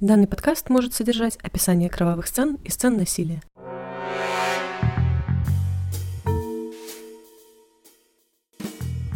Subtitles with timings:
[0.00, 3.40] Данный подкаст может содержать описание кровавых сцен и сцен насилия.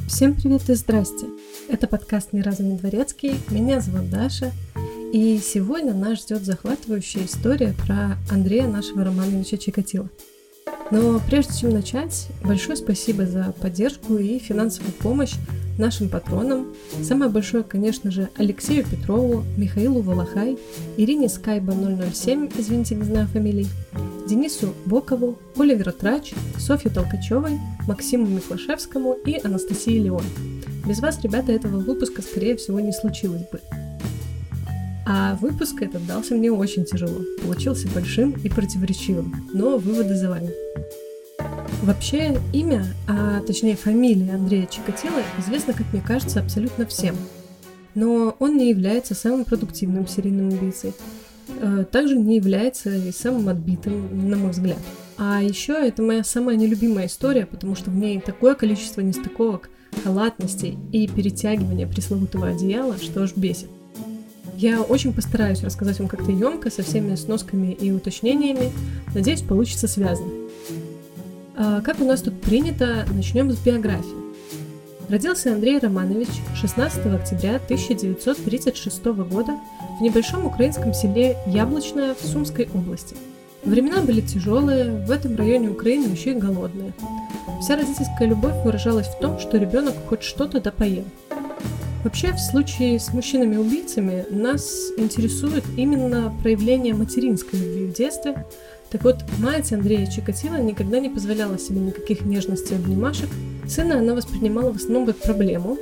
[0.09, 1.27] Всем привет и здрасте!
[1.69, 4.53] Это подкаст «Ни разу не дворецкий», меня зовут Даша,
[5.13, 10.09] и сегодня нас ждет захватывающая история про Андрея нашего Романовича Чикатила.
[10.91, 15.35] Но прежде чем начать, большое спасибо за поддержку и финансовую помощь
[15.81, 16.67] нашим патронам.
[17.03, 20.59] Самое большое, конечно же, Алексею Петрову, Михаилу Волохай,
[20.97, 23.67] Ирине Скайба 007, извините, не знаю фамилий,
[24.29, 30.25] Денису Бокову, Оливеру Трач, Софье Толкачевой, Максиму Миклашевскому и Анастасии Леон.
[30.87, 33.61] Без вас, ребята, этого выпуска, скорее всего, не случилось бы.
[35.07, 37.21] А выпуск этот дался мне очень тяжело.
[37.43, 40.51] Получился большим и противоречивым, но выводы за вами.
[41.83, 47.17] Вообще имя, а точнее фамилия Андрея Чикатило известно, как мне кажется, абсолютно всем.
[47.95, 50.93] Но он не является самым продуктивным серийным убийцей.
[51.61, 54.79] Э, также не является и самым отбитым, на мой взгляд.
[55.17, 59.71] А еще это моя самая нелюбимая история, потому что в ней такое количество нестыковок,
[60.05, 63.69] халатностей и перетягивания пресловутого одеяла, что аж бесит.
[64.57, 68.71] Я очень постараюсь рассказать вам как-то емко, со всеми сносками и уточнениями.
[69.15, 70.40] Надеюсь, получится связано.
[71.63, 74.17] А, как у нас тут принято, начнем с биографии.
[75.11, 79.59] Родился Андрей Романович 16 октября 1936 года
[79.99, 83.15] в небольшом украинском селе Яблочное в Сумской области.
[83.63, 86.95] Времена были тяжелые, в этом районе Украины еще и голодные.
[87.61, 91.05] Вся родительская любовь выражалась в том, что ребенок хоть что-то да поел.
[92.03, 98.47] Вообще, в случае с мужчинами-убийцами нас интересует именно проявление материнской любви в детстве,
[98.91, 103.29] так вот, мать Андрея Чикатило никогда не позволяла себе никаких нежностей и обнимашек.
[103.69, 105.79] Сына она воспринимала в основном как проблему.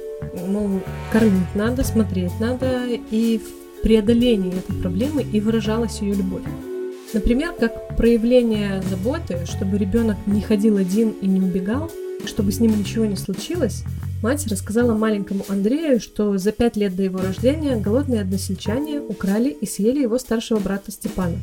[0.47, 6.43] Мол, кормить надо, смотреть надо, и в преодолении этой проблемы и выражалась ее любовь.
[7.15, 11.91] Например, как проявление заботы, чтобы ребенок не ходил один и не убегал,
[12.27, 13.85] чтобы с ним ничего не случилось,
[14.23, 19.65] мать рассказала маленькому Андрею, что за пять лет до его рождения голодные односельчане украли и
[19.65, 21.37] съели его старшего брата Степана.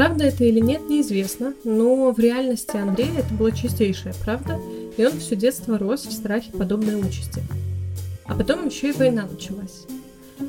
[0.00, 4.58] Правда это или нет, неизвестно, но в реальности Андрея это была чистейшая правда,
[4.96, 7.42] и он все детство рос в страхе подобной участи.
[8.24, 9.84] А потом еще и война началась.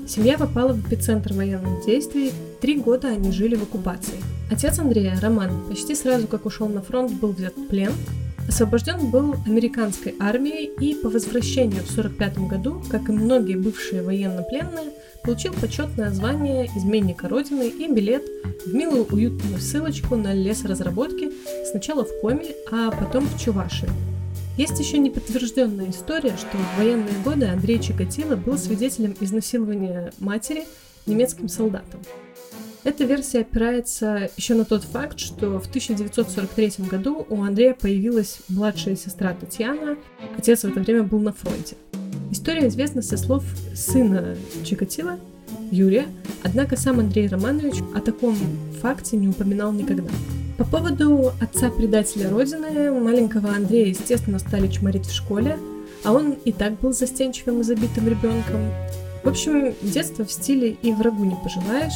[0.07, 2.31] Семья попала в эпицентр военных действий,
[2.62, 4.23] три года они жили в оккупации.
[4.50, 7.91] Отец Андрея, Роман, почти сразу как ушел на фронт, был взят в плен,
[8.47, 14.91] Освобожден был американской армией и по возвращению в 1945 году, как и многие бывшие военнопленные,
[15.23, 18.23] получил почетное звание изменника Родины и билет
[18.65, 21.31] в милую уютную ссылочку на лесоразработки
[21.69, 23.89] сначала в Коми, а потом в Чувашии.
[24.57, 30.65] Есть еще неподтвержденная история, что в военные годы Андрей Чикатило был свидетелем изнасилования матери
[31.05, 32.01] немецким солдатом.
[32.83, 38.95] Эта версия опирается еще на тот факт, что в 1943 году у Андрея появилась младшая
[38.95, 39.97] сестра Татьяна,
[40.38, 41.75] отец в это время был на фронте.
[42.31, 43.44] История известна со слов
[43.75, 45.18] сына Чикатила,
[45.69, 46.06] Юрия,
[46.44, 48.38] однако сам Андрей Романович о таком
[48.81, 50.09] факте не упоминал никогда.
[50.58, 55.58] По поводу отца-предателя Родины, маленького Андрея, естественно, стали чморить в школе,
[56.06, 58.72] а он и так был застенчивым и забитым ребенком.
[59.24, 61.92] В общем, детство в стиле «и врагу не пожелаешь»,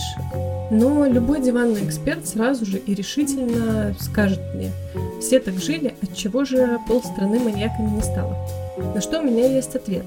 [0.70, 4.72] но любой диванный эксперт сразу же и решительно скажет мне,
[5.22, 8.36] все так жили, от чего же полстраны маньяками не стало.
[8.94, 10.04] На что у меня есть ответ.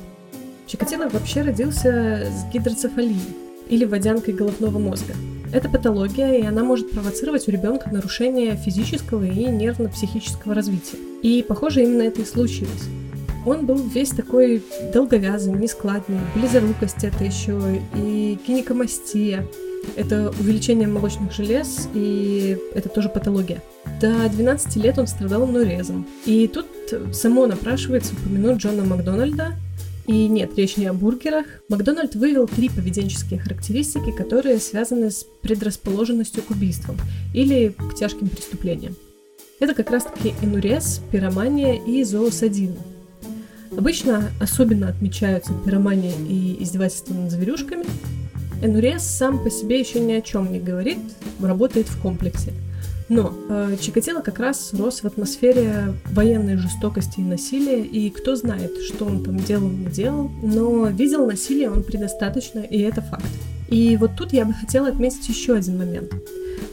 [0.69, 3.21] Чикатило вообще родился с гидроцефалией,
[3.69, 5.15] или водянкой головного мозга.
[5.53, 10.99] Это патология, и она может провоцировать у ребенка нарушение физического и нервно-психического развития.
[11.23, 12.85] И, похоже, именно это и случилось.
[13.47, 14.63] Он был весь такой
[14.93, 19.47] долговязый, нескладный, близорукость это еще, и гинекомастия.
[19.97, 23.63] Это увеличение молочных желез, и это тоже патология.
[24.03, 26.07] До 12 лет он страдал нурезом.
[26.27, 26.67] И тут
[27.15, 29.55] само напрашивается упомянуть Джона Макдональда,
[30.09, 31.45] и нет, речь не о бургерах.
[31.69, 36.97] Макдональд вывел три поведенческие характеристики, которые связаны с предрасположенностью к убийствам
[37.35, 38.97] или к тяжким преступлениям.
[39.61, 42.75] Это как раз-таки энурез, пиромания и зоосадин.
[43.77, 47.85] Обычно особенно отмечаются пиромания и издевательство над зверюшками.
[48.63, 50.99] Энурез сам по себе еще ни о чем не говорит,
[51.39, 52.55] работает в комплексе.
[53.09, 58.73] Но э, Чикатило как раз рос в атмосфере военной жестокости и насилия, и кто знает,
[58.87, 63.25] что он там делал, не делал, но видел насилие он предостаточно, и это факт.
[63.69, 66.13] И вот тут я бы хотела отметить еще один момент.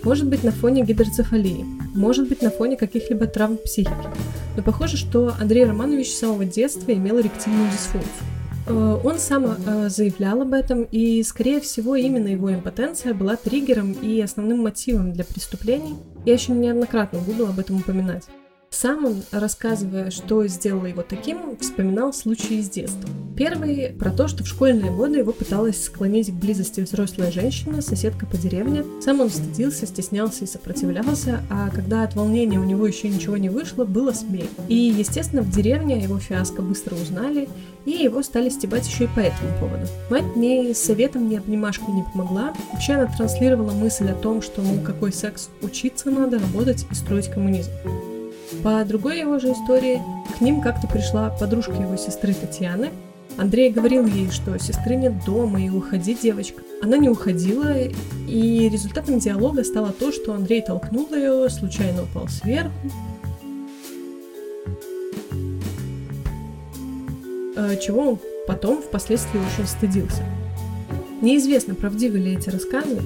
[0.03, 4.07] Может быть на фоне гидроцефалии, может быть на фоне каких-либо травм психики.
[4.55, 8.34] Но похоже, что Андрей Романович с самого детства имел эректильную дисфункцию.
[8.67, 13.93] Э, он сам э, заявлял об этом, и, скорее всего, именно его импотенция была триггером
[13.93, 15.95] и основным мотивом для преступлений.
[16.25, 18.25] Я еще неоднократно буду об этом упоминать.
[18.71, 23.09] Сам он, рассказывая, что сделало его таким, вспоминал случаи из детства.
[23.37, 28.25] Первый про то, что в школьные годы его пыталась склонить к близости взрослая женщина, соседка
[28.25, 28.83] по деревне.
[29.01, 33.49] Сам он стыдился, стеснялся и сопротивлялся, а когда от волнения у него еще ничего не
[33.49, 34.47] вышло, было смех.
[34.67, 37.47] И, естественно, в деревне его фиаско быстро узнали,
[37.85, 39.87] и его стали стебать еще и по этому поводу.
[40.09, 42.53] Мать ни советом, ни обнимашкой не помогла.
[42.73, 47.29] Вообще она транслировала мысль о том, что, мол, какой секс, учиться надо, работать и строить
[47.29, 47.71] коммунизм.
[48.63, 50.01] По другой его же истории,
[50.37, 52.89] к ним как-то пришла подружка его сестры Татьяны.
[53.37, 56.61] Андрей говорил ей, что сестры нет дома и уходи, девочка.
[56.81, 57.73] Она не уходила,
[58.27, 62.71] и результатом диалога стало то, что Андрей толкнул ее, случайно упал сверху,
[67.81, 70.23] чего он потом впоследствии очень стыдился.
[71.21, 72.99] Неизвестно, правдивы ли эти рассказы.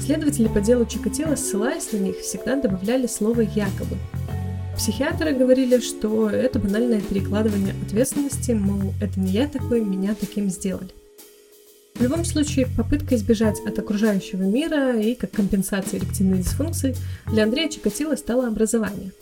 [0.00, 3.96] Следователи по делу Чикатило, ссылаясь на них, всегда добавляли слово «якобы»,
[4.76, 10.90] Психиатры говорили, что это банальное перекладывание ответственности, мол, это не я такой, меня таким сделали.
[11.94, 16.94] В любом случае, попытка избежать от окружающего мира и как компенсация эректильной дисфункции
[17.26, 19.12] для Андрея Чикатило стало образование.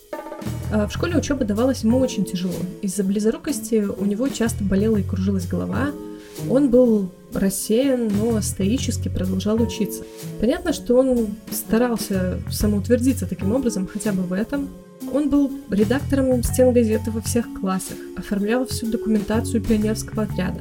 [0.72, 2.54] А в школе учеба давалась ему очень тяжело.
[2.82, 5.90] Из-за близорукости у него часто болела и кружилась голова,
[6.50, 10.02] он был рассеян, но стоически продолжал учиться.
[10.40, 14.68] Понятно, что он старался самоутвердиться таким образом хотя бы в этом,
[15.12, 20.60] он был редактором стен газеты во всех классах, оформлял всю документацию пионерского отряда,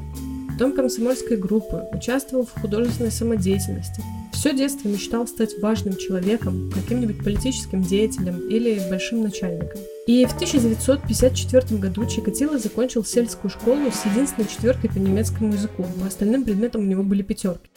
[0.51, 4.03] потом комсомольской группы, участвовал в художественной самодеятельности.
[4.31, 9.79] Все детство мечтал стать важным человеком, каким-нибудь политическим деятелем или большим начальником.
[10.05, 16.07] И в 1954 году Чикатило закончил сельскую школу с единственной четверкой по немецкому языку, по
[16.07, 17.69] остальным предметам у него были пятерки.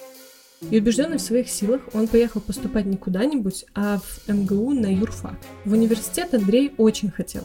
[0.70, 5.36] И убежденный в своих силах, он поехал поступать не куда-нибудь, а в МГУ на юрфак.
[5.64, 7.44] В университет Андрей очень хотел.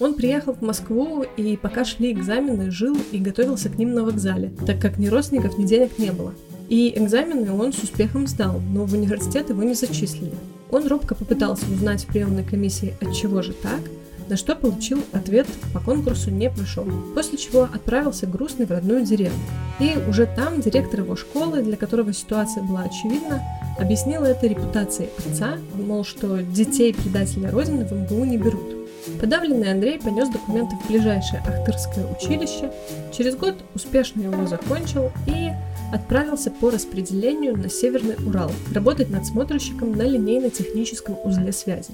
[0.00, 4.52] Он приехал в Москву и пока шли экзамены, жил и готовился к ним на вокзале,
[4.66, 6.34] так как ни родственников, ни денег не было.
[6.68, 10.34] И экзамены он с успехом сдал, но в университет его не зачислили.
[10.70, 13.80] Он робко попытался узнать в приемной комиссии, от чего же так,
[14.30, 19.38] на что получил ответ по конкурсу не прошел, после чего отправился грустный в родную деревню.
[19.80, 23.42] И уже там директор его школы, для которого ситуация была очевидна,
[23.78, 28.76] объяснила это репутацией отца, мол, что детей предателя Родины в МГУ не берут.
[29.20, 32.70] Подавленный Андрей понес документы в ближайшее Ахтырское училище,
[33.16, 35.50] через год успешно его закончил и
[35.92, 41.90] отправился по распределению на Северный Урал, работать надсмотрщиком на линейно-техническом узле связи.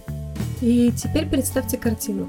[0.60, 2.28] И теперь представьте картину.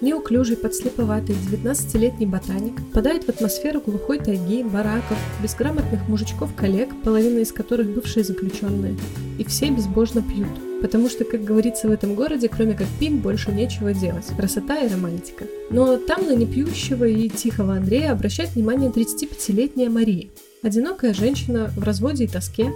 [0.00, 7.88] Неуклюжий, подслеповатый 19-летний ботаник попадает в атмосферу глухой тайги, бараков, безграмотных мужичков-коллег, половина из которых
[7.88, 8.96] бывшие заключенные,
[9.38, 10.50] и все безбожно пьют.
[10.82, 14.26] Потому что, как говорится в этом городе, кроме как пить, больше нечего делать.
[14.36, 15.46] Красота и романтика.
[15.70, 20.28] Но там на непьющего и тихого Андрея обращает внимание 35-летняя Мария.
[20.62, 22.70] Одинокая женщина в разводе и тоске.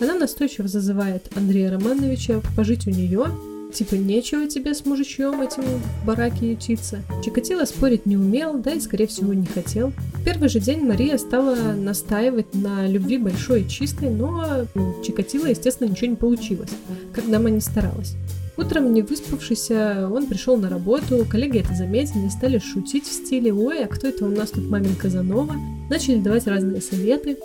[0.00, 3.28] Она настойчиво зазывает Андрея Романовича пожить у нее,
[3.74, 7.02] Типа, нечего тебе с мужичьем этим в бараке ютиться.
[7.24, 9.92] Чикатило спорить не умел, да и, скорее всего, не хотел.
[10.14, 15.46] В первый же день Мария стала настаивать на любви большой и чистой, но у Чикатило,
[15.46, 16.70] естественно, ничего не получилось,
[17.12, 18.14] как дама не старалась.
[18.56, 23.84] Утром, не выспавшийся, он пришел на работу, коллеги это заметили, стали шутить в стиле «Ой,
[23.84, 25.56] а кто это у нас тут мамин Казанова?»
[25.90, 27.36] Начали давать разные советы.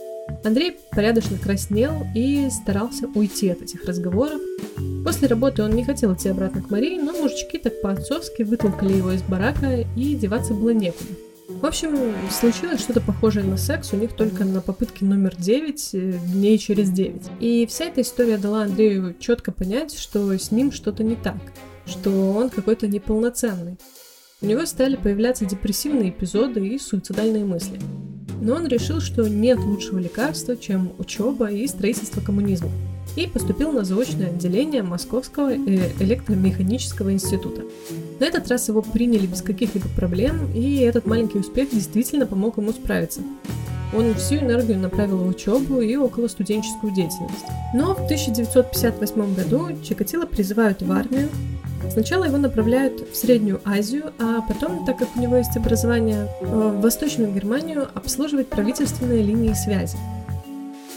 [0.44, 4.42] Андрей порядочно краснел и старался уйти от этих разговоров.
[5.04, 9.12] После работы он не хотел идти обратно к Марии, но мужички так по-отцовски вытолкали его
[9.12, 11.14] из барака, и деваться было некуда.
[11.48, 16.20] В общем, случилось что-то похожее на секс у них только на попытке номер 9 э,
[16.32, 17.24] дней через 9.
[17.40, 21.38] И вся эта история дала Андрею четко понять, что с ним что-то не так,
[21.86, 23.78] что он какой-то неполноценный.
[24.42, 27.80] У него стали появляться депрессивные эпизоды и суицидальные мысли
[28.42, 32.70] но он решил, что нет лучшего лекарства, чем учеба и строительство коммунизма,
[33.16, 35.58] и поступил на заочное отделение Московского э,
[36.00, 37.64] электромеханического института.
[38.20, 42.72] На этот раз его приняли без каких-либо проблем, и этот маленький успех действительно помог ему
[42.72, 43.22] справиться.
[43.96, 47.46] Он всю энергию направил в учебу и около студенческую деятельность.
[47.74, 51.30] Но в 1958 году Чикатило призывают в армию,
[51.92, 56.82] Сначала его направляют в Среднюю Азию, а потом, так как у него есть образование, в
[56.82, 59.98] Восточную Германию обслуживать правительственные линии связи.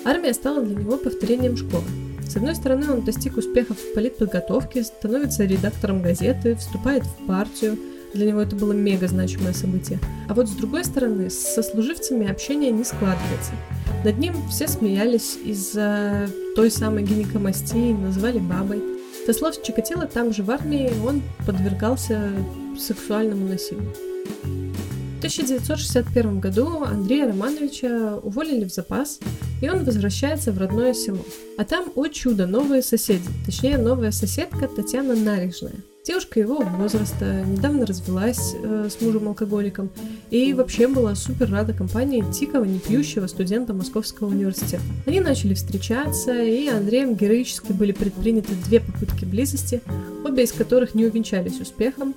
[0.05, 1.85] Армия стала для него повторением школы.
[2.29, 7.79] С одной стороны, он достиг успехов в политподготовке, становится редактором газеты, вступает в партию,
[8.15, 9.99] Для него это было мега значимое событие.
[10.29, 13.53] А вот с другой стороны, со служивцами общение не складывается.
[14.05, 18.83] Над ним все смеялись из-за той самой гинекомастии, называли бабой.
[19.25, 22.33] Со слов Чикатило, там же в армии он подвергался
[22.79, 23.95] сексуальному насилию.
[25.23, 29.21] В 1961 году Андрея Романовича уволили в запас,
[29.61, 31.25] и он возвращается в родное село.
[31.57, 37.87] А там, о чудо, новые соседи, точнее новая соседка Татьяна Нарижная– Девушка его возраста недавно
[37.87, 39.89] развелась э, с мужем-алкоголиком
[40.31, 44.83] и вообще была супер рада компании тикого, не пьющего студента Московского университета.
[45.07, 49.81] Они начали встречаться, и Андреем героически были предприняты две попытки близости,
[50.25, 52.17] обе из которых не увенчались успехом.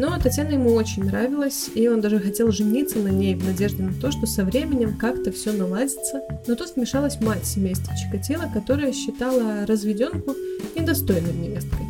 [0.00, 3.92] Но Татьяна ему очень нравилась, и он даже хотел жениться на ней в надежде на
[3.92, 6.22] то, что со временем как-то все наладится.
[6.46, 10.34] Но тут вмешалась мать семейства Чикатило, которая считала разведенку
[10.74, 11.84] недостойной невесткой.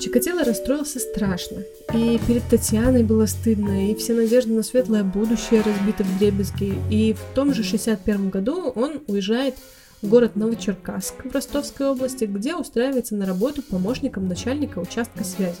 [0.00, 1.58] Чикатило расстроился страшно.
[1.92, 6.78] И перед Татьяной было стыдно, и все надежды на светлое будущее разбиты в дребезги.
[6.90, 9.56] И в том же 61 году он уезжает
[10.00, 15.58] в город Новочеркасск в Ростовской области, где устраивается на работу помощником начальника участка связи.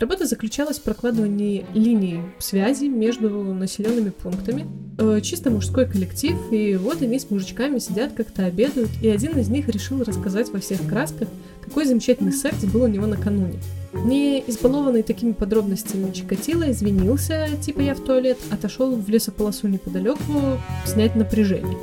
[0.00, 4.66] Работа заключалась в прокладывании линий связи между населенными пунктами.
[4.96, 9.50] Э, чисто мужской коллектив, и вот они с мужичками сидят, как-то обедают, и один из
[9.50, 11.28] них решил рассказать во всех красках,
[11.60, 13.60] какой замечательный секс был у него накануне.
[13.92, 21.14] Не избалованный такими подробностями Чикатило извинился, типа я в туалет, отошел в лесополосу неподалеку снять
[21.14, 21.76] напряжение.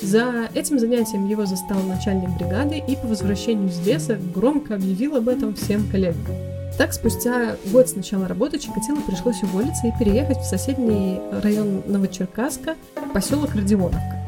[0.00, 5.28] За этим занятием его застал начальник бригады и по возвращению из леса громко объявил об
[5.28, 6.53] этом всем коллегам.
[6.76, 12.74] Так, спустя год с начала работы Чикатило пришлось уволиться и переехать в соседний район Новочеркасска,
[13.12, 14.24] поселок Родионовка.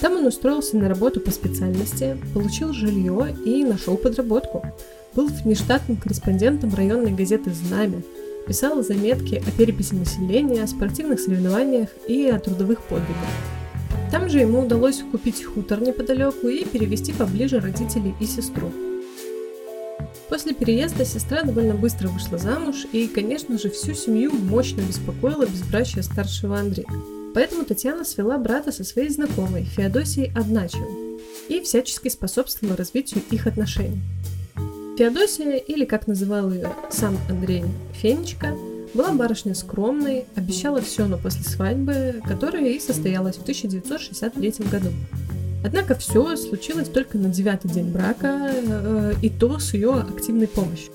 [0.00, 4.64] Там он устроился на работу по специальности, получил жилье и нашел подработку.
[5.14, 8.02] Был внештатным корреспондентом районной газеты «Знамя»,
[8.46, 13.14] писал заметки о переписи населения, о спортивных соревнованиях и о трудовых подвигах.
[14.10, 18.70] Там же ему удалось купить хутор неподалеку и перевести поближе родителей и сестру.
[20.28, 26.02] После переезда сестра довольно быстро вышла замуж, и, конечно же, всю семью мощно беспокоила безбрачие
[26.02, 26.88] старшего Андрея.
[27.32, 34.00] Поэтому Татьяна свела брата со своей знакомой, Феодосией Одначевой, и всячески способствовала развитию их отношений.
[34.98, 38.56] Феодосия, или как называл ее сам Андрей, Фенечка,
[38.94, 44.88] была барышня скромной, обещала все, но после свадьбы, которая и состоялась в 1963 году.
[45.66, 50.92] Однако все случилось только на девятый день брака, э, и то с ее активной помощью.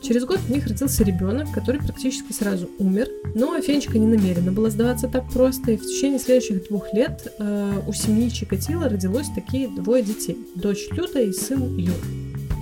[0.00, 4.70] Через год у них родился ребенок, который практически сразу умер, но Фенечка не намерена была
[4.70, 9.68] сдаваться так просто, и в течение следующих двух лет э, у семьи Чикатила родилось такие
[9.68, 11.94] двое детей– дочь Люда и сын Юр.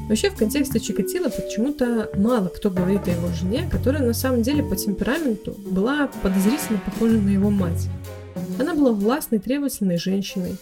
[0.09, 4.65] Вообще, в контексте Чикатила почему-то мало кто говорит о его жене, которая на самом деле
[4.65, 7.87] по темпераменту была подозрительно похожа на его мать.
[8.59, 10.57] Она была властной, требовательной женщиной,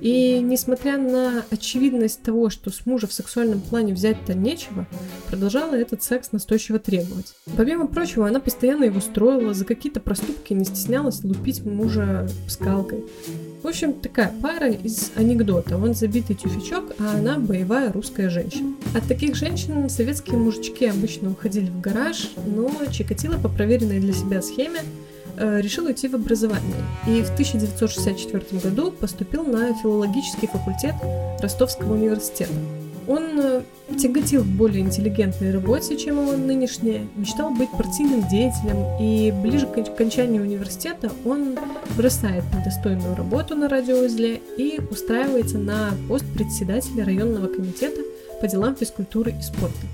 [0.00, 4.86] и несмотря на очевидность того, что с мужа в сексуальном плане взять-то нечего,
[5.28, 7.34] продолжала этот секс настойчиво требовать.
[7.56, 13.04] Помимо прочего, она постоянно его строила, за какие-то проступки не стеснялась лупить мужа скалкой.
[13.62, 15.78] В общем, такая пара из анекдота.
[15.78, 18.74] Он забитый тюфячок, а она боевая русская женщина.
[18.94, 24.42] От таких женщин советские мужички обычно уходили в гараж, но Чикатило по проверенной для себя
[24.42, 24.80] схеме
[25.36, 30.94] решил уйти в образование и в 1964 году поступил на филологический факультет
[31.40, 32.52] Ростовского университета.
[33.06, 33.62] Он э,
[33.98, 39.76] тяготил в более интеллигентной работе, чем его нынешняя, мечтал быть партийным деятелем, и ближе к
[39.76, 41.58] окончанию университета он
[41.96, 48.00] бросает недостойную работу на радиоузле и устраивается на пост председателя районного комитета
[48.40, 49.86] по делам физкультуры и спорта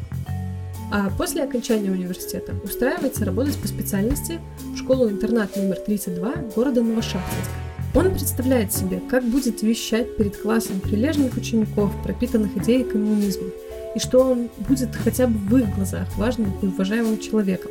[0.90, 4.40] а после окончания университета устраивается работать по специальности
[4.74, 7.50] в школу-интернат номер 32 города Новошахтинск.
[7.94, 13.48] Он представляет себе, как будет вещать перед классом прилежных учеников, пропитанных идеей коммунизма,
[13.94, 17.70] и что он будет хотя бы в их глазах важным и уважаемым человеком.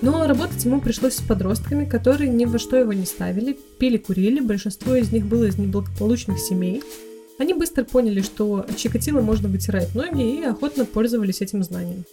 [0.00, 4.94] Но работать ему пришлось с подростками, которые ни во что его не ставили, пили-курили, большинство
[4.96, 6.82] из них было из неблагополучных семей.
[7.38, 12.04] Они быстро поняли, что от Чикатило можно вытирать ноги и охотно пользовались этим знанием.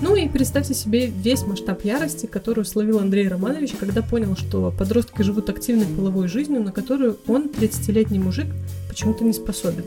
[0.00, 5.22] Ну и представьте себе весь масштаб ярости, которую словил Андрей Романович, когда понял, что подростки
[5.22, 8.46] живут активной половой жизнью, на которую он, 30-летний мужик,
[8.88, 9.84] почему-то не способен.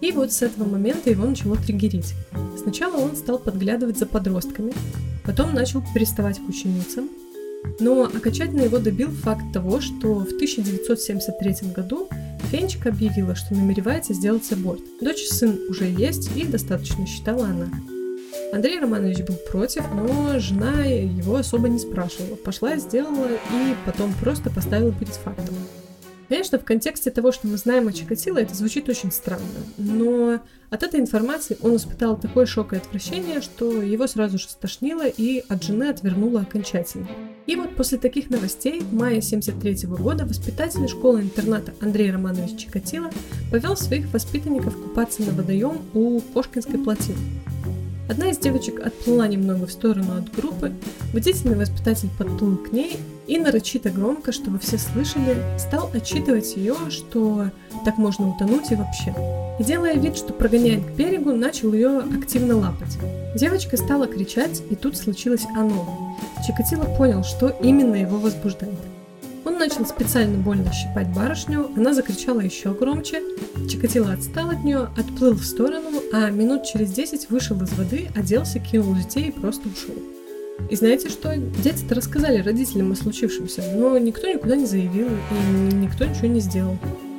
[0.00, 2.14] И вот с этого момента его начало триггерить.
[2.56, 4.72] Сначала он стал подглядывать за подростками,
[5.24, 7.08] потом начал переставать к ученицам,
[7.80, 12.08] но окончательно его добил факт того, что в 1973 году
[12.50, 14.80] Фенчик объявила, что намеревается сделать аборт.
[15.00, 17.68] Дочь и сын уже есть, и достаточно, считала она.
[18.52, 22.36] Андрей Романович был против, но жена его особо не спрашивала.
[22.36, 25.54] Пошла, сделала и потом просто поставила перед фактом.
[26.28, 29.42] Конечно, в контексте того, что мы знаем о Чикатило, это звучит очень странно,
[29.78, 35.06] но от этой информации он испытал такой шок и отвращение, что его сразу же стошнило
[35.06, 37.08] и от жены отвернуло окончательно.
[37.46, 43.10] И вот после таких новостей в мае 1973 года воспитатель школы-интерната Андрей Романович Чикатило
[43.50, 47.16] повел своих воспитанников купаться на водоем у Кошкинской плотины.
[48.08, 50.72] Одна из девочек отплыла немного в сторону от группы,
[51.12, 57.50] бдительный воспитатель подплыл к ней и нарочито громко, чтобы все слышали, стал отчитывать ее, что
[57.84, 59.14] так можно утонуть и вообще.
[59.60, 62.96] И делая вид, что прогоняет к берегу, начал ее активно лапать.
[63.34, 66.16] Девочка стала кричать, и тут случилось оно.
[66.46, 68.78] Чикатило понял, что именно его возбуждает.
[69.48, 73.22] Он начал специально больно щипать барышню, она закричала еще громче,
[73.66, 78.58] Чикатило отстал от нее, отплыл в сторону, а минут через десять вышел из воды, оделся,
[78.58, 79.94] кинул детей и просто ушел.
[80.68, 81.34] И знаете что?
[81.34, 86.76] Дети-то рассказали родителям о случившемся, но никто никуда не заявил и никто ничего не сделал.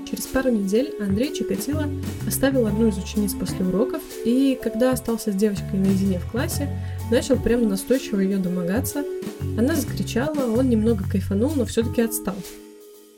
[0.10, 1.88] Через пару недель Андрей Чикатило
[2.28, 6.68] оставил одну из учениц после уроков, и когда остался с девочкой наедине в классе,
[7.12, 9.04] начал прямо настойчиво ее домогаться.
[9.58, 12.36] Она закричала, он немного кайфанул, но все-таки отстал.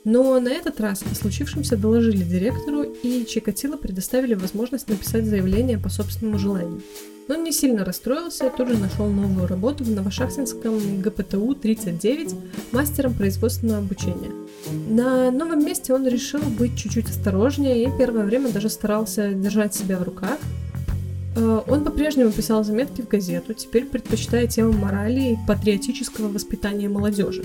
[0.04, 5.88] Но на этот раз о случившемся доложили директору, и Чикатило предоставили возможность написать заявление по
[5.88, 6.82] собственному желанию.
[7.28, 12.34] Он не сильно расстроился, тут же нашел новую работу в Новошахтинском ГПТУ-39
[12.72, 14.41] мастером производственного обучения.
[14.88, 19.98] На новом месте он решил быть чуть-чуть осторожнее и первое время даже старался держать себя
[19.98, 20.38] в руках.
[21.36, 27.44] Э, он по-прежнему писал заметки в газету, теперь предпочитая тему морали и патриотического воспитания молодежи.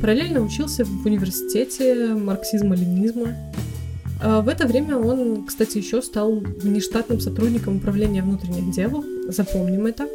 [0.00, 3.36] Параллельно учился в университете марксизма-ленизма,
[4.22, 10.08] а, в это время он, кстати, еще стал внештатным сотрудником управления внутренних дел, запомним это.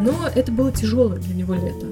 [0.00, 1.86] Но это было тяжелое для него лето.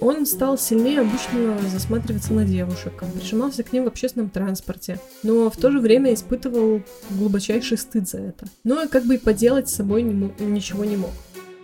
[0.00, 5.56] Он стал сильнее обычного засматриваться на девушек, прижимался к ним в общественном транспорте, но в
[5.56, 8.46] то же время испытывал глубочайший стыд за это.
[8.64, 11.10] Но как бы и поделать с собой не ничего не мог.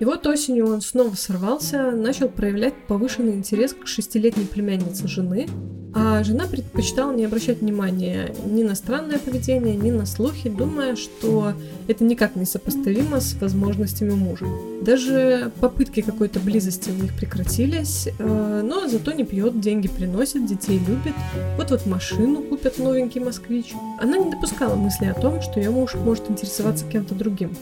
[0.00, 5.48] И вот осенью он снова сорвался, начал проявлять повышенный интерес к шестилетней племяннице жены,
[5.94, 11.54] а жена предпочитала не обращать внимания ни на странное поведение, ни на слухи, думая, что
[11.88, 14.46] это никак не сопоставимо с возможностями мужа.
[14.82, 20.78] Даже попытки какой-то близости у них прекратились, э, но зато не пьет, деньги приносит, детей
[20.78, 21.14] любит.
[21.56, 23.72] Вот-вот машину купят новенький москвич.
[24.00, 27.56] Она не допускала мысли о том, что ее муж может интересоваться кем-то другим.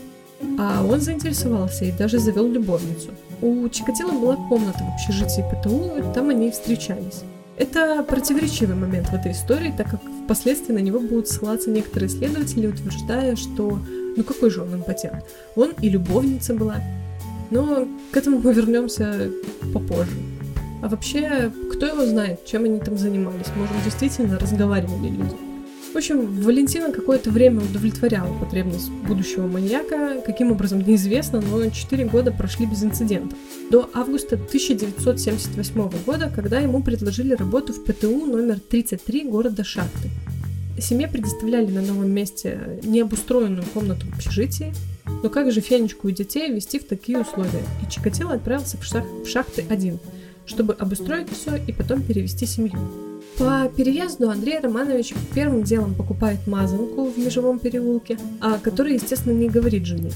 [0.59, 3.11] А он заинтересовался и даже завел любовницу.
[3.43, 7.23] У Чикатило была комната в общежитии ПТУ, там они и встречались.
[7.57, 12.67] Это противоречивый момент в этой истории, так как впоследствии на него будут ссылаться некоторые исследователи,
[12.67, 13.79] утверждая, что
[14.17, 15.25] ну какой же он импотент.
[15.55, 16.77] Он и любовница была.
[17.51, 19.31] Но к этому мы вернемся
[19.73, 20.17] попозже.
[20.83, 23.47] А вообще, кто его знает, чем они там занимались?
[23.57, 25.46] Может, действительно разговаривали люди.
[25.97, 32.31] В общем, Валентина какое-то время удовлетворяла потребность будущего маньяка, каким образом неизвестно, но 4 года
[32.33, 33.39] прошли без инцидентов.
[33.71, 40.11] До августа 1978 года, когда ему предложили работу в ПТУ номер 33 города Шахты.
[40.79, 44.75] Семье предоставляли на новом месте необустроенную комнату в общежитии,
[45.23, 47.65] но как же Фенечку и детей вести в такие условия?
[47.83, 49.99] И Чикатило отправился в, шах- в шахты один,
[50.45, 53.06] чтобы обустроить все и потом перевести семью.
[53.39, 59.51] По переезду Андрей Романович первым делом покупает мазанку в Межевом переулке, о которой, естественно, не
[59.51, 60.11] говорит жене.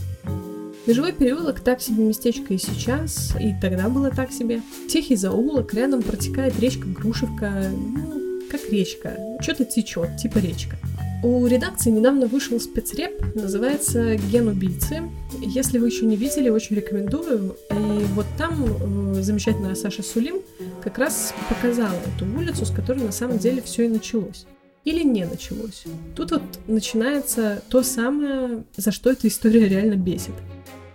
[0.87, 4.63] Межевой переулок так себе местечко и сейчас, и тогда было так себе.
[4.89, 10.77] Тихий заулок, рядом протекает речка Грушевка, ну, как речка, что-то течет, типа речка.
[11.23, 15.03] У редакции недавно вышел спецреп, называется «Ген убийцы».
[15.39, 17.57] Если вы еще не видели, очень рекомендую.
[17.71, 20.37] И вот там э, замечательная Саша Сулим
[20.81, 24.47] как раз показала эту улицу, с которой на самом деле все и началось.
[24.85, 25.85] Или не началось.
[26.17, 30.35] Тут вот начинается то самое, за что эта история реально бесит.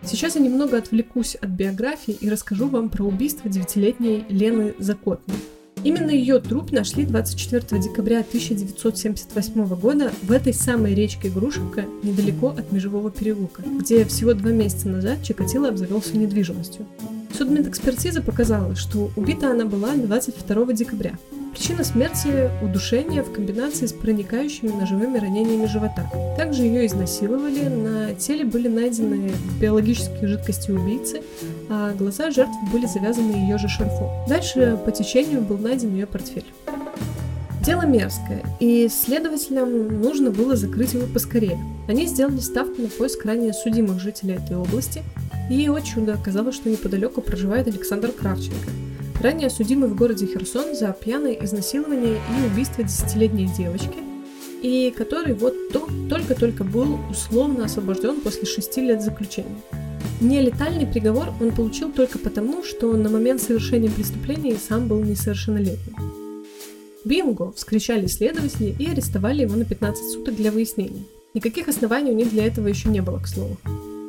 [0.04, 5.36] Сейчас я немного отвлекусь от биографии и расскажу вам про убийство девятилетней Лены Закотной.
[5.86, 12.72] Именно ее труп нашли 24 декабря 1978 года в этой самой речке Грушевка, недалеко от
[12.72, 16.88] Межевого переулка, где всего два месяца назад Чикатило обзавелся недвижимостью.
[17.38, 21.20] Судмедэкспертиза показала, что убита она была 22 декабря.
[21.56, 26.06] Причина смерти– удушение в комбинации с проникающими ножевыми ранениями живота.
[26.36, 31.22] Также ее изнасиловали, на теле были найдены биологические жидкости убийцы,
[31.70, 34.10] а глаза жертв были завязаны ее же шарфом.
[34.28, 36.46] Дальше по течению был найден ее портфель.
[37.66, 41.58] Дело мерзкое, и следователям нужно было закрыть его поскорее.
[41.88, 45.04] Они сделали ставку на поиск ранее судимых жителей этой области,
[45.50, 48.70] И, о чудо, оказалось, что неподалеку проживает Александр Кравченко,
[49.26, 53.98] ранее судимый в городе Херсон за пьяное изнасилование и убийство десятилетней девочки,
[54.62, 59.60] и который вот только-только был условно освобожден после шести лет заключения.
[60.22, 65.96] Нелетальный приговор он получил только потому, что на момент совершения преступления сам был несовершеннолетним.
[67.04, 71.04] Бинго!– вскричали следователи и арестовали его на 15 суток для выяснения.
[71.34, 73.58] Никаких оснований у них для этого еще не было, к слову.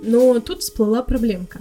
[0.02, 1.60] Но тут всплыла проблемка.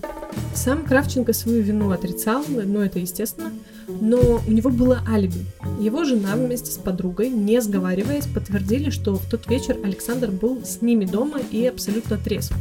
[0.53, 3.51] Сам Кравченко свою вину отрицал, ну это естественно,
[3.87, 5.45] но у него было алиби.
[5.79, 10.81] Его жена вместе с подругой, не сговариваясь, подтвердили, что в тот вечер Александр был с
[10.81, 12.53] ними дома и абсолютно трезв.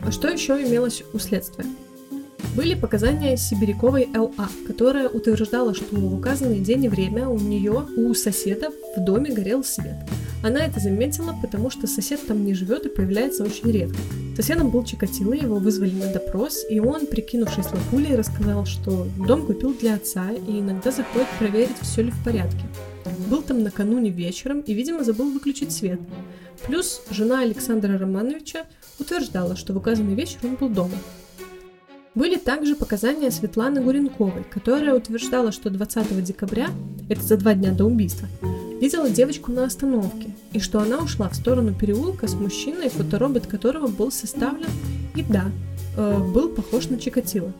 [0.00, 1.66] А что еще имелось у следствия?
[2.54, 8.14] Были показания Сибиряковой Л.А., которая утверждала, что в указанный день и время у нее, у
[8.14, 9.96] соседа в доме горел свет.
[10.42, 13.98] Она это заметила, потому что сосед там не живет и появляется очень редко.
[14.36, 19.72] Соседом был Чикатило, его вызвали на допрос, и он, прикинувшись лапулей, рассказал, что дом купил
[19.72, 22.60] для отца и иногда заходит проверить, все ли в порядке.
[23.30, 25.98] Был там накануне вечером и, видимо, забыл выключить свет.
[26.66, 28.66] Плюс жена Александра Романовича
[28.98, 30.96] утверждала, что в указанный вечер он был дома.
[32.14, 36.68] Были также показания Светланы Гуренковой, которая утверждала, что 20 декабря,
[37.08, 38.28] это за два дня до убийства,
[38.80, 43.86] видела девочку на остановке, и что она ушла в сторону переулка с мужчиной, фоторобот которого
[43.86, 44.68] был составлен
[45.14, 45.44] и, да,
[45.96, 47.52] э, был похож на Чикатило.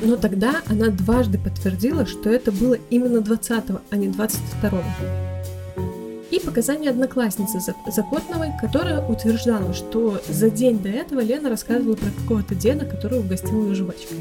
[0.00, 4.82] Но тогда она дважды подтвердила, что это было именно 20 а не 22
[6.34, 12.56] и показания одноклассницы Закотновой, которая утверждала, что за день до этого Лена рассказывала про какого-то
[12.56, 14.18] деда, который угостил ее жвачкой.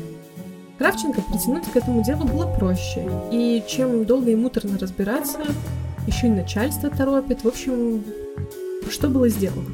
[0.78, 5.40] Кравченко притянуть к этому делу было проще, и чем долго и муторно разбираться,
[6.08, 7.44] еще и начальство торопит.
[7.44, 8.04] В общем,
[8.90, 9.70] что было сделано?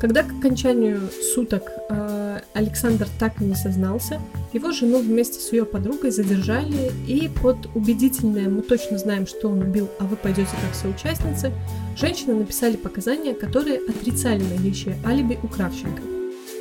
[0.00, 1.00] Когда к окончанию
[1.34, 4.20] суток э, Александр так и не сознался,
[4.52, 9.60] его жену вместе с ее подругой задержали, и под убедительное «мы точно знаем, что он
[9.60, 11.50] убил, а вы пойдете как соучастницы»,
[11.98, 16.02] женщины написали показания, которые отрицали наличие алиби у Кравченко.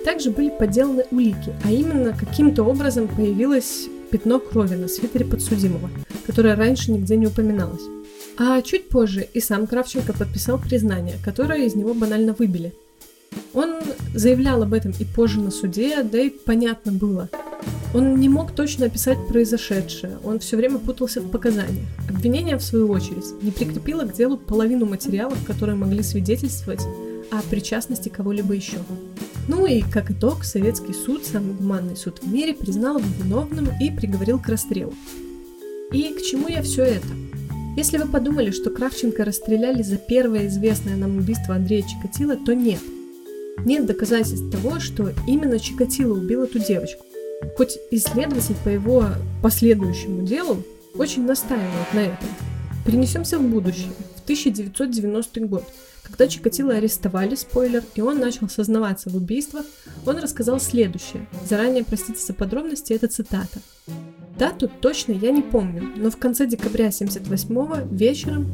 [0.06, 5.89] Также были подделаны улики, а именно каким-то образом появилось пятно крови на свитере подсудимого,
[6.25, 7.82] которое раньше нигде не упоминалось.
[8.38, 12.74] А чуть позже и сам Кравченко подписал признание, которое из него банально выбили–
[13.54, 13.76] он
[14.13, 17.30] заявлял об этом и позже на суде, да и понятно было.
[17.93, 21.88] Он не мог точно описать произошедшее, он все время путался в показаниях.
[22.10, 26.82] Обвинение, в свою очередь, не прикрепило к делу половину материалов, которые могли свидетельствовать
[27.32, 28.78] о причастности кого-либо еще.
[29.48, 33.89] Ну и, как итог, советский суд, самый гуманный суд в мире, признал его виновным и
[33.89, 34.93] приговорил к расстрелу.
[35.93, 37.08] И к чему я все это?
[37.75, 42.79] Если вы подумали, что Кравченко расстреляли за первое известное нам убийство Андрея Чикатило, то нет–
[43.63, 47.05] нет доказательств того, что именно Чикатило убил эту девочку.
[47.57, 49.05] Хоть исследователь по его
[49.41, 50.63] последующему делу
[50.95, 52.27] очень настаивает на этом.
[52.85, 55.63] Перенесемся в будущее, в 1990 год.
[56.03, 59.65] Когда Чикатило арестовали, спойлер, и он начал сознаваться в убийствах,
[60.05, 61.27] он рассказал следующее.
[61.49, 63.59] Заранее простите за подробности, это цитата.
[64.38, 68.48] Дату точно я не помню, но в конце декабря 78 вечером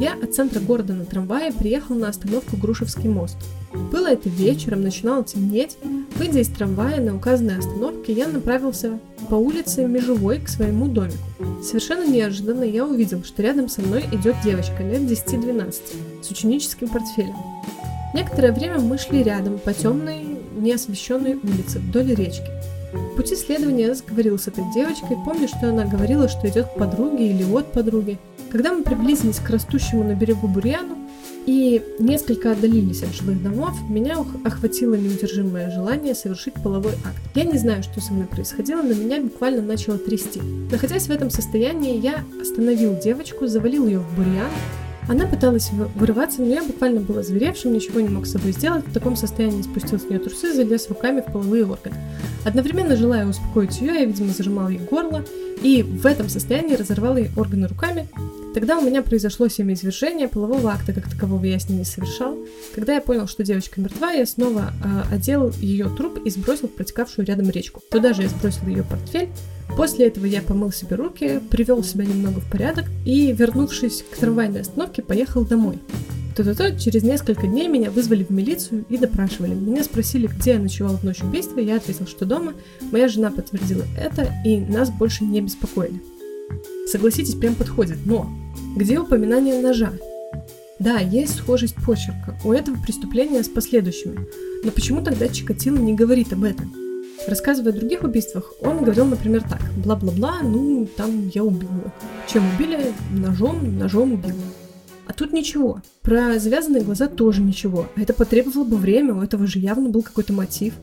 [0.00, 3.36] я от центра города на трамвае приехал на остановку Грушевский мост.
[3.92, 5.76] Было это вечером, начинало темнеть.
[6.16, 11.18] Выйдя из трамвая на указанной остановке, я направился по улице Межевой к своему домику.
[11.62, 15.74] Совершенно неожиданно я увидел, что рядом со мной идет девочка лет 10-12
[16.22, 17.36] с ученическим портфелем.
[18.14, 20.24] Некоторое время мы шли рядом по темной,
[20.56, 22.48] неосвещенной улице вдоль речки.
[22.94, 26.78] В пути следования я заговорил с этой девочкой, помню, что она говорила, что идет к
[26.78, 28.18] подруге или от подруги.
[28.50, 30.96] Когда мы приблизились к растущему на берегу бурьяну
[31.46, 37.20] и несколько отдалились от жилых домов, меня охватило неудержимое желание совершить половой акт.
[37.34, 40.40] Я не знаю, что со мной происходило, но меня буквально начало трясти.
[40.70, 44.50] Находясь в этом состоянии, я остановил девочку, завалил ее в бурьян,
[45.06, 48.86] она пыталась вырываться, но я буквально была зверевшим, ничего не мог с собой сделать.
[48.86, 51.96] В таком состоянии спустил с нее трусы, залез руками в половые органы.
[52.44, 55.24] Одновременно, желая успокоить ее, я, видимо, зажимал ей горло,
[55.62, 58.08] и в этом состоянии разорвал ей органы руками,
[58.54, 62.38] Тогда у меня произошло семяизвержение, полового акта как такового я с ней не совершал.
[62.72, 66.70] Когда я понял, что девочка мертва, я снова э, одел ее труп и сбросил в
[66.70, 67.82] протекавшую рядом речку.
[67.90, 69.28] Туда же я сбросил ее портфель.
[69.76, 74.60] После этого я помыл себе руки, привел себя немного в порядок и, вернувшись к трамвайной
[74.60, 75.80] остановке, поехал домой.
[76.34, 79.54] То-то-то, через несколько дней меня вызвали в милицию и допрашивали.
[79.54, 82.54] Меня спросили, где я ночевал в ночь убийства, я ответил, что дома.
[82.90, 86.02] Моя жена подтвердила это, и нас больше не беспокоили.
[86.88, 88.28] Согласитесь, прям подходит, но
[88.76, 89.92] где упоминание ножа?
[90.80, 94.26] Да, есть схожесть почерка у этого преступления с последующими,
[94.64, 96.74] но почему тогда Чикатило не говорит об этом?
[97.28, 99.62] Рассказывая о других убийствах, он говорил, например, так.
[99.76, 101.70] Бла-бла-бла, ну, там я убил.
[102.30, 102.92] Чем убили?
[103.12, 104.34] Ножом, ножом убил.
[105.06, 105.82] А тут ничего.
[106.02, 107.86] Про завязанные глаза тоже ничего.
[107.96, 110.74] Это потребовало бы время, у этого же явно был какой-то мотив.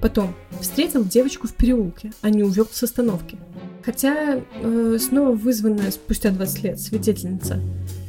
[0.00, 3.38] Потом, встретил девочку в переулке, а не увел с остановки.
[3.82, 7.60] Хотя э, снова вызванная спустя 20 лет свидетельница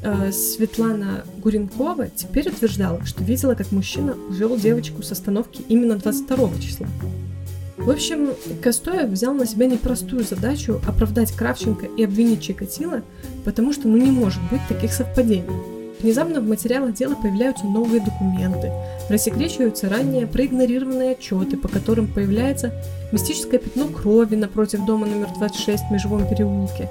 [0.04, 6.60] э, Светлана Гуренкова теперь утверждала, что видела, как мужчина увел девочку с остановки именно 22
[6.62, 6.88] числа.
[7.78, 8.30] В общем,
[8.62, 13.02] Костоев взял на себя непростую задачу оправдать Кравченко и обвинить Чикатило,
[13.44, 15.76] потому что ну не может быть таких совпадений.
[16.00, 18.72] Внезапно в материалах дела появляются новые документы,
[19.10, 22.74] рассекречиваются ранее проигнорированные отчеты, по которым появляется
[23.12, 26.90] мистическое пятно крови напротив дома номер 26 в Межевом переулке.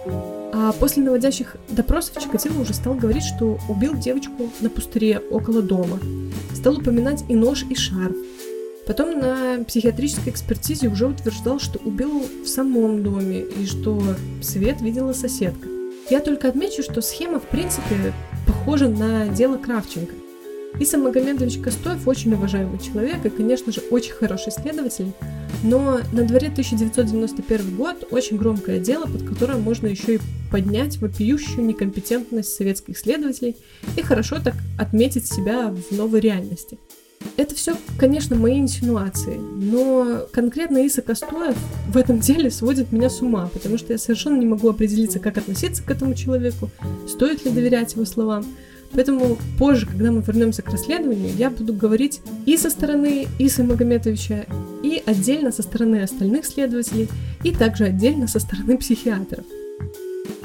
[0.52, 5.98] А после наводящих допросов Чикатило уже стал говорить, что убил девочку на пустыре около дома.
[6.54, 8.16] Стал упоминать и нож, и шарф.
[8.86, 14.02] Потом на психиатрической экспертизе уже утверждал, что убил в самом доме и что
[14.42, 15.68] свет видела соседка.
[16.10, 18.12] Я только отмечу, что схема в принципе
[18.46, 20.14] похожа на дело Кравченко.
[20.80, 25.12] Иса Магомедович Костоев очень уважаемый человек и, конечно же, очень хороший следователь,
[25.62, 30.20] но на дворе 1991 год очень громкое дело, под которое можно еще и
[30.50, 33.56] поднять вопиющую некомпетентность советских следователей
[33.96, 36.78] и хорошо так отметить себя в новой реальности–
[37.36, 41.56] это все, конечно, мои инсинуации, но конкретно Иса Костоев
[41.88, 45.38] в этом деле сводит меня с ума, потому что я совершенно не могу определиться, как
[45.38, 46.70] относиться к этому человеку,
[47.08, 48.44] стоит ли доверять его словам.
[48.92, 54.46] Поэтому позже, когда мы вернемся к расследованию, я буду говорить и со стороны Исы Магометовича,
[54.84, 57.08] и отдельно со стороны остальных следователей,
[57.42, 59.44] и также отдельно со стороны психиатров.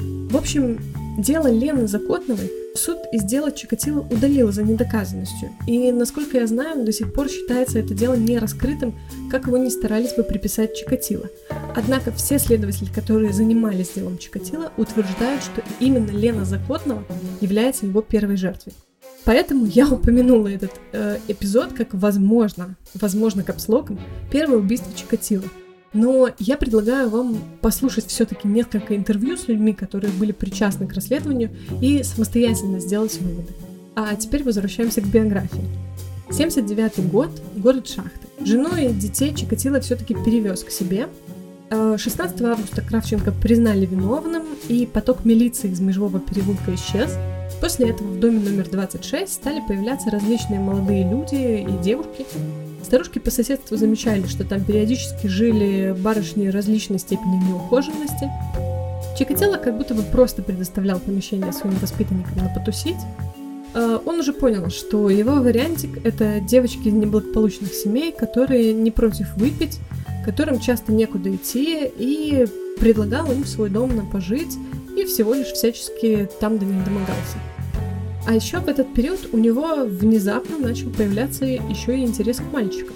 [0.00, 0.78] В общем,
[1.18, 6.92] дело Лены Закотновой Суд из дела Чикатило удалил за недоказанностью, и, насколько я знаю, до
[6.92, 8.94] сих пор считается это дело не раскрытым,
[9.30, 11.28] как его не старались бы приписать Чикатило.
[11.74, 17.04] Однако все следователи, которые занимались делом Чикатило, утверждают, что именно Лена Закотного
[17.40, 18.72] является его первой жертвой.
[19.24, 23.98] Поэтому я упомянула этот э, эпизод как возможно, возможно капслоком,
[24.30, 25.44] первое убийство Чикатило.
[25.92, 31.50] Но я предлагаю вам послушать все-таки несколько интервью с людьми, которые были причастны к расследованию,
[31.80, 33.48] и самостоятельно сделать выводы.
[33.96, 35.64] А теперь возвращаемся к биографии.
[36.30, 38.28] 79 год, город Шахты.
[38.44, 41.08] Жену и детей Чикатило все-таки перевез к себе.
[41.70, 47.16] 16 э, августа Кравченко признали виновным, и поток милиции из Межевого переулка исчез.
[47.60, 52.26] После этого в доме номер 26 стали появляться различные молодые люди и девушки,
[52.90, 58.28] Старушки по соседству замечали, что там периодически жили барышни различной степени неухоженности.
[59.16, 62.96] Чикатило как будто бы просто предоставлял помещение своим воспитанникам на потусить.
[63.74, 69.36] А, он уже понял, что его вариантик— это девочки из неблагополучных семей, которые не против
[69.36, 69.78] выпить,
[70.24, 72.44] которым часто некуда идти, и
[72.80, 74.58] предлагал им свой дом на пожить,
[74.96, 77.38] и всего лишь всячески там до них домогался.
[78.26, 82.94] А еще в этот период у него внезапно начал появляться еще и интерес к мальчикам.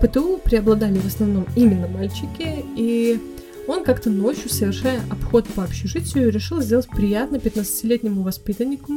[0.00, 3.20] ПТУ преобладали в основном именно мальчики, и
[3.66, 8.94] он как-то ночью, совершая обход по общежитию, решил сделать приятно 15-летнему воспитаннику.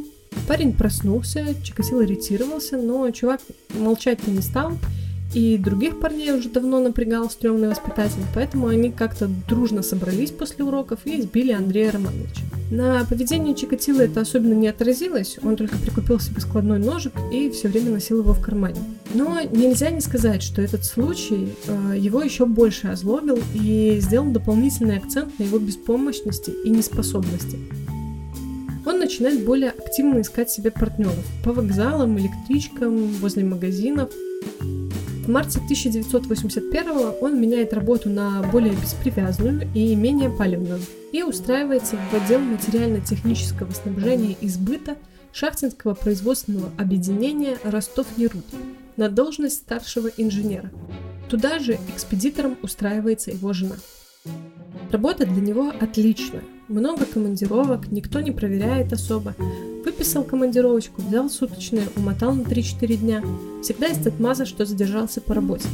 [0.48, 3.42] Парень проснулся, Чикатило ретировался, но чувак
[3.78, 4.74] молчать-то не стал
[5.34, 11.00] и других парней уже давно напрягал стрёмный воспитатель, поэтому они как-то дружно собрались после уроков
[11.06, 12.44] и избили Андрея Романовича.
[12.72, 17.68] На поведении Чикатило это особенно не отразилось, он только прикупил себе складной ножик и все
[17.68, 18.82] время носил его в кармане.
[19.14, 24.98] Но нельзя не сказать, что этот случай э, его еще больше озлобил и сделал дополнительный
[24.98, 27.60] акцент на его беспомощности и неспособности.
[28.86, 34.10] Он начинает более активно искать себе партнеров по вокзалам, электричкам, возле магазинов.
[35.24, 40.82] В марте 1981 он меняет работу на более беспривязанную и менее палевную
[41.14, 44.98] и устраивается в отдел материально-технического снабжения и сбыта
[45.32, 48.44] Шахтинского производственного объединения Ростов-Нерут
[48.98, 50.70] на должность старшего инженера.
[51.30, 53.78] Туда же экспедитором устраивается его жена.
[54.92, 56.44] Работа для него отличная.
[56.70, 59.36] Много командировок, никто не проверяет особо.
[59.84, 63.24] Выписал командировочку, взял суточные, умотал на 3-4 дня.
[63.62, 65.68] Всегда есть отмаза, что задержался по работе.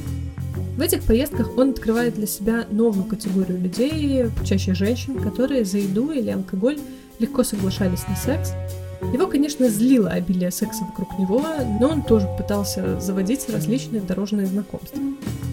[0.77, 6.11] В этих поездках он открывает для себя новую категорию людей, чаще женщин, которые за еду
[6.11, 6.79] или алкоголь
[7.19, 8.53] легко соглашались на секс.
[9.01, 11.43] Его, конечно, злило обилие секса вокруг него,
[11.79, 14.99] но он тоже пытался заводить различные дорожные знакомства.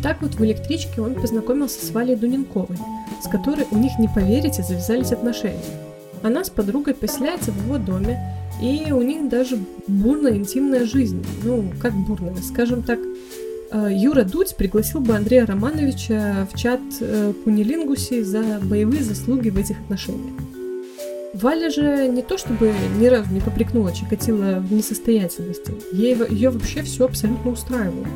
[0.03, 2.77] Так вот в электричке он познакомился с Валей Дуненковой,
[3.23, 5.61] с которой у них, не поверите, завязались отношения.
[6.23, 8.21] Она с подругой поселяется в его доме,
[8.61, 11.25] и у них даже бурная интимная жизнь.
[11.45, 12.99] Ну, как бурная, скажем так,
[13.71, 19.59] э, Юра Дудь пригласил бы Андрея Романовича в чат э, Кунилингуси за боевые заслуги в
[19.59, 20.35] этих отношениях.
[21.43, 26.83] Валя же не то чтобы ни разу не попрекнула Чикатило в несостоятельности, ей, ее вообще
[26.83, 28.07] все абсолютно устраивало.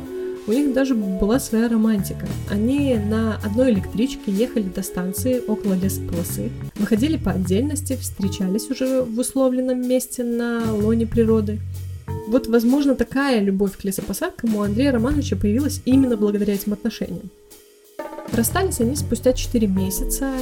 [0.47, 2.25] У них даже была своя романтика.
[2.49, 9.19] Они на одной электричке ехали до станции около лесополосы, выходили по отдельности, встречались уже в
[9.19, 11.59] условленном месте на лоне природы.
[12.27, 17.29] Вот, возможно, такая любовь к лесопосадкам у Андрея Романовича появилась именно благодаря этим отношениям.
[18.33, 20.33] Расстались они спустя 4 месяца.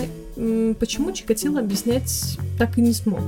[0.79, 3.21] Почему Чикатило объяснять так и не смог.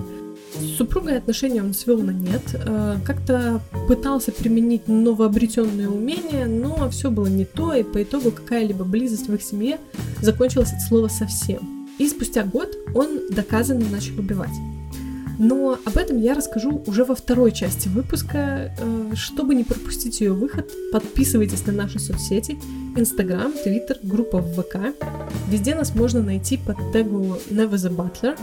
[0.60, 7.10] С супругой отношения он свел на нет, э, как-то пытался применить новообретенные умения, но все
[7.10, 9.80] было не то, и по итогу какая-либо близость в их семье
[10.22, 11.88] закончилась от слова совсем.
[11.98, 14.52] И спустя год он доказанно начал убивать.
[15.40, 18.74] Но об этом я расскажу уже во второй части выпуска.
[18.78, 22.60] Э, чтобы не пропустить ее выход, подписывайтесь на наши соцсети,
[22.96, 24.96] Инстаграм, Твиттер, группа в ВК.
[25.48, 28.38] Везде нас можно найти под тегу Never the Butler.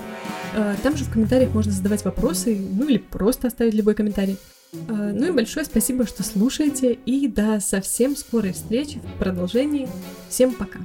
[0.54, 4.36] Э, там же в комментариях можно задавать вопросы, ну или просто оставить любой комментарий.
[4.72, 9.88] Э, ну и большое спасибо, что слушаете, и до совсем скорой встречи в продолжении.
[10.28, 10.80] Всем пока!